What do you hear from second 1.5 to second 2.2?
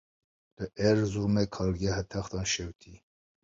kargeha